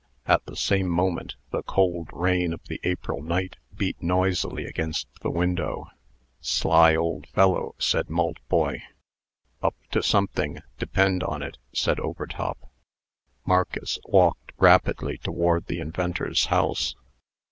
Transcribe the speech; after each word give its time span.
At 0.25 0.43
the 0.47 0.55
same 0.55 0.87
moment, 0.89 1.35
the 1.51 1.61
cold 1.61 2.09
rain 2.11 2.53
of 2.53 2.63
the 2.63 2.79
April 2.83 3.21
night 3.21 3.57
beat 3.77 4.01
noisily 4.01 4.65
against 4.65 5.07
the 5.21 5.29
window. 5.29 5.91
"Sly 6.39 6.95
old 6.95 7.27
fellow!" 7.27 7.75
said 7.77 8.09
Maltboy. 8.09 8.81
"Up 9.61 9.75
to 9.91 10.01
something, 10.01 10.57
depend 10.79 11.21
on 11.23 11.43
it," 11.43 11.59
said 11.71 11.99
Overtop. 11.99 12.67
Marcus 13.45 13.99
walked 14.05 14.53
rapidly 14.57 15.19
toward 15.19 15.67
the 15.67 15.79
inventor's 15.79 16.45
house. 16.45 16.95